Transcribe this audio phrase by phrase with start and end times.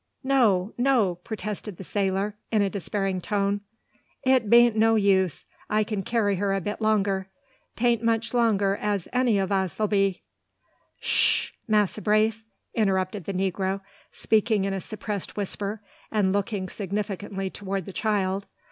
[0.23, 3.61] "No, no!" protested the sailor, in a despairing tone.
[4.23, 5.45] "It bean't no use.
[5.69, 7.27] I can carry her a bit longer.
[7.75, 10.23] 'Tain't much longer as any o' us 'll be"
[10.99, 11.51] "Sh!
[11.67, 17.93] Massa Brace," interrupted the negro, speaking in a suppressed whisper, and looking significantly towards the
[17.93, 18.47] child.